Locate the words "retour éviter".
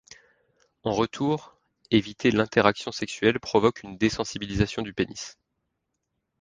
0.93-2.31